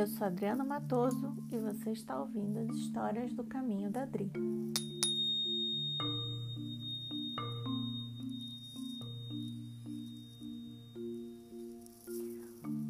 [0.00, 4.32] Eu sou Adriana Matoso e você está ouvindo as histórias do caminho da Dri.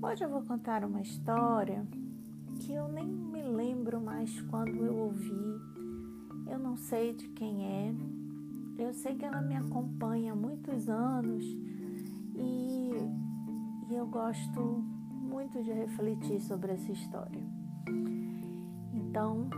[0.00, 1.84] Hoje eu vou contar uma história
[2.60, 5.60] que eu nem me lembro mais quando eu ouvi.
[6.46, 7.92] Eu não sei de quem é.
[8.78, 11.44] Eu sei que ela me acompanha há muitos anos
[12.36, 12.92] e,
[13.90, 14.89] e eu gosto
[15.40, 17.40] muito de refletir sobre essa história.
[18.92, 19.48] Então,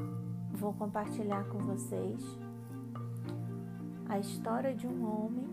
[0.53, 2.23] vou compartilhar com vocês
[4.09, 5.45] a história de um homem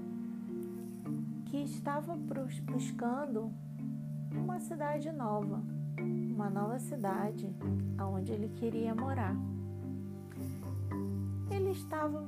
[1.46, 3.52] que estava buscando
[4.32, 5.64] uma cidade nova,
[6.00, 7.52] uma nova cidade
[8.00, 9.36] onde ele queria morar.
[11.50, 12.24] Ele estava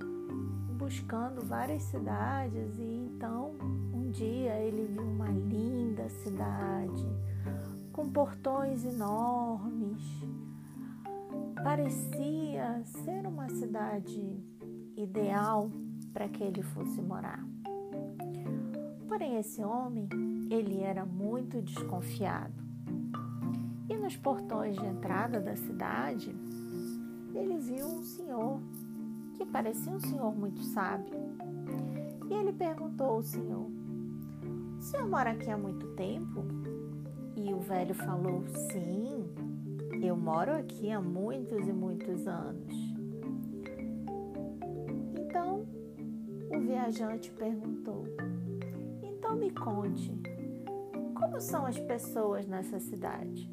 [0.76, 3.52] buscando várias cidades e então
[3.94, 7.06] um dia ele viu uma linda cidade
[8.14, 10.02] portões enormes.
[11.64, 14.38] Parecia ser uma cidade
[14.98, 15.72] ideal
[16.12, 17.46] para que ele fosse morar.
[19.08, 20.10] Porém, esse homem,
[20.50, 22.62] ele era muito desconfiado.
[23.90, 26.36] E nos portões de entrada da cidade,
[27.34, 28.60] ele viu um senhor
[29.36, 31.14] que parecia um senhor muito sábio.
[32.30, 33.70] E ele perguntou ao senhor:
[34.78, 36.44] O senhor mora aqui há muito tempo?
[37.36, 39.30] E o velho falou: Sim,
[40.04, 42.74] eu moro aqui há muitos e muitos anos.
[45.18, 45.66] Então
[46.50, 48.06] o viajante perguntou:
[49.02, 50.12] Então me conte,
[51.14, 53.50] como são as pessoas nessa cidade?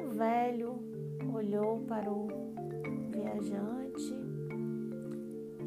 [0.00, 0.78] O velho
[1.34, 2.28] olhou para o
[3.10, 4.14] viajante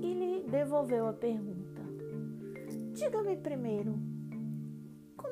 [0.02, 1.82] e lhe devolveu a pergunta.
[2.94, 4.09] Diga-me primeiro,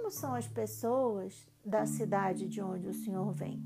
[0.08, 3.62] como são as pessoas da cidade de onde o senhor vem?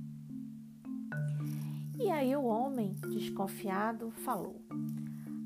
[2.00, 4.60] E aí o homem, desconfiado, falou: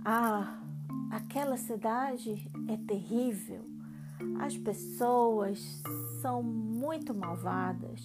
[0.05, 0.63] Ah,
[1.11, 3.65] aquela cidade é terrível.
[4.39, 5.83] As pessoas
[6.21, 8.01] são muito malvadas.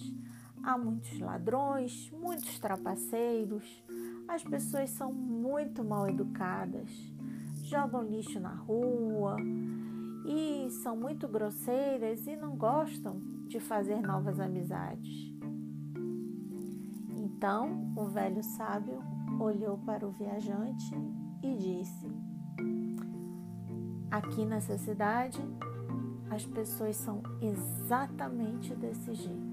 [0.61, 3.81] Há muitos ladrões, muitos trapaceiros.
[4.27, 6.89] As pessoas são muito mal educadas.
[7.63, 9.37] Jogam lixo na rua,
[10.25, 15.33] e são muito grosseiras e não gostam de fazer novas amizades.
[17.17, 19.01] Então o velho sábio
[19.39, 20.93] olhou para o viajante
[21.43, 22.07] e disse:
[24.09, 25.41] Aqui nessa cidade
[26.29, 29.51] as pessoas são exatamente desse jeito.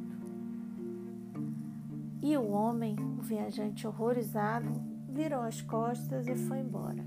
[2.22, 4.68] E o homem, o viajante horrorizado,
[5.08, 7.04] virou as costas e foi embora.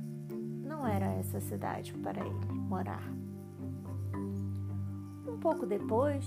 [0.65, 3.20] Não era essa cidade para ele morar
[5.41, 6.23] pouco depois,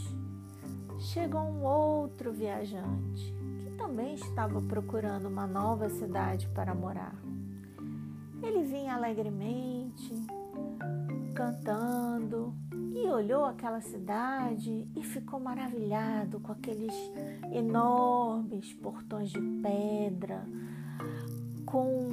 [0.99, 7.15] chegou um outro viajante que também estava procurando uma nova cidade para morar.
[8.43, 10.13] Ele vinha alegremente,
[11.35, 12.53] cantando,
[12.95, 16.95] e olhou aquela cidade e ficou maravilhado com aqueles
[17.53, 20.45] enormes portões de pedra,
[21.65, 22.09] com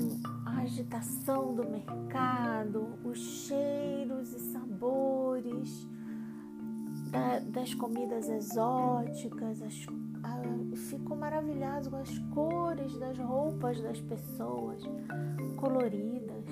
[0.45, 5.88] a agitação do mercado, os cheiros e sabores
[7.11, 9.85] da, das comidas exóticas, as,
[10.23, 14.81] a, ficou maravilhado com as cores das roupas das pessoas,
[15.57, 16.45] coloridas.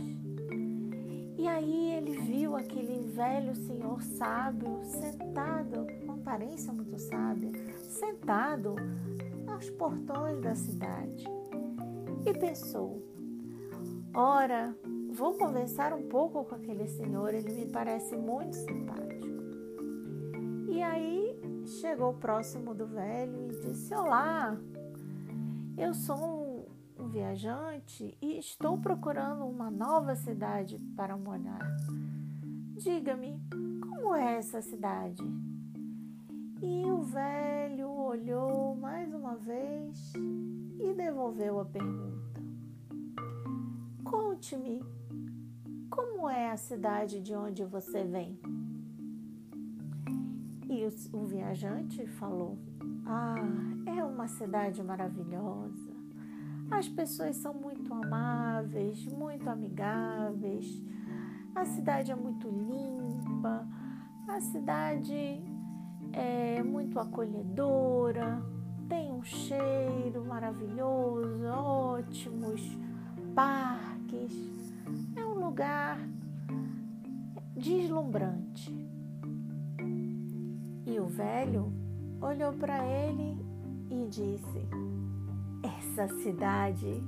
[1.38, 8.76] E aí ele viu aquele velho senhor sábio sentado, com aparência muito sábia, sentado
[9.47, 11.24] aos portões da cidade.
[12.26, 13.02] E pensou:
[14.14, 14.76] ora,
[15.14, 18.99] vou conversar um pouco com aquele senhor, ele me parece muito simpático.
[20.79, 21.38] E aí
[21.81, 24.57] chegou próximo do velho e disse: Olá,
[25.78, 26.16] eu sou
[26.97, 31.59] um, um viajante e estou procurando uma nova cidade para morar.
[32.78, 33.41] Diga-me,
[33.81, 35.22] como é essa cidade?
[36.61, 40.14] E o velho olhou mais uma vez
[40.79, 42.41] e devolveu a pergunta.
[44.05, 44.82] Conte-me,
[45.90, 48.40] como é a cidade de onde você vem?
[50.79, 52.58] E o, o viajante falou:
[53.05, 53.35] Ah,
[53.85, 55.91] é uma cidade maravilhosa.
[56.72, 60.81] As pessoas são muito amáveis, muito amigáveis.
[61.53, 63.67] A cidade é muito limpa.
[64.26, 65.43] A cidade
[66.14, 68.41] é muito acolhedora.
[68.87, 72.61] Tem um cheiro maravilhoso, ótimos
[73.35, 74.32] parques.
[75.14, 75.99] É um lugar
[77.53, 78.98] deslumbrante.
[81.09, 81.73] Velho
[82.22, 83.35] olhou para ele
[83.90, 84.67] e disse:
[85.64, 87.03] Essa cidade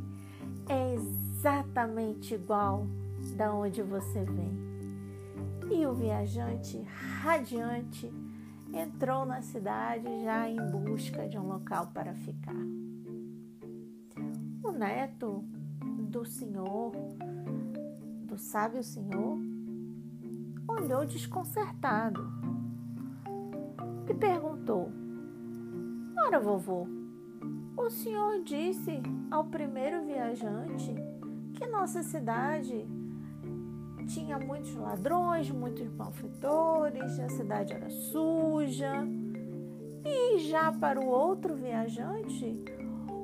[0.67, 2.87] é exatamente igual
[3.37, 4.71] da onde você vem.
[5.71, 6.81] E o viajante
[7.21, 8.11] radiante
[8.73, 12.55] entrou na cidade já em busca de um local para ficar.
[14.63, 15.45] O neto
[16.09, 16.91] do senhor,
[18.23, 19.37] do sábio senhor,
[20.67, 22.40] olhou desconcertado
[24.11, 24.91] e perguntou:
[26.27, 26.85] Ora, vovô,
[27.77, 30.93] o senhor disse ao primeiro viajante
[31.53, 32.85] que nossa cidade
[34.07, 39.07] tinha muitos ladrões, muitos malfeitores, a cidade era suja.
[40.03, 42.61] E já para o outro viajante,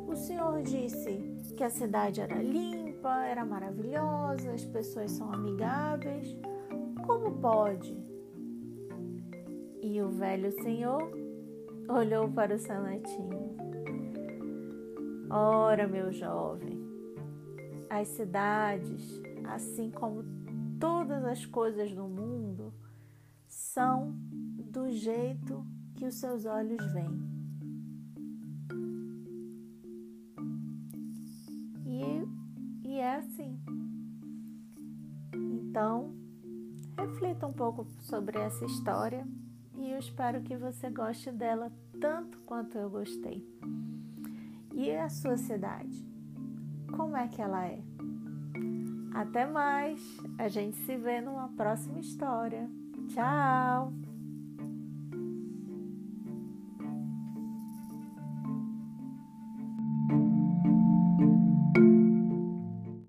[0.07, 1.17] o senhor disse
[1.57, 6.37] que a cidade era limpa, era maravilhosa, as pessoas são amigáveis.
[7.05, 8.06] Como pode?
[9.89, 11.09] E o velho senhor
[11.87, 13.55] olhou para o seu netinho.
[15.29, 16.77] Ora, meu jovem,
[17.89, 20.25] as cidades, assim como
[20.77, 22.73] todas as coisas do mundo,
[23.47, 24.11] são
[24.73, 27.21] do jeito que os seus olhos veem.
[31.85, 33.57] E, e é assim.
[35.33, 36.13] Então,
[36.97, 39.25] reflita um pouco sobre essa história
[39.77, 43.47] e eu espero que você goste dela tanto quanto eu gostei.
[44.73, 46.05] E a sua cidade?
[46.95, 47.81] Como é que ela é?
[49.13, 49.99] Até mais!
[50.37, 52.69] A gente se vê numa próxima história.
[53.09, 53.91] Tchau!